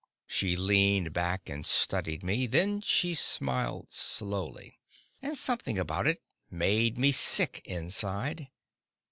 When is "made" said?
6.49-6.97